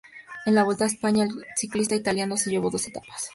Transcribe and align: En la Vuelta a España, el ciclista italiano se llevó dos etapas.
En 0.47 0.55
la 0.55 0.63
Vuelta 0.63 0.85
a 0.85 0.87
España, 0.87 1.25
el 1.25 1.45
ciclista 1.55 1.93
italiano 1.93 2.35
se 2.35 2.49
llevó 2.49 2.71
dos 2.71 2.87
etapas. 2.87 3.29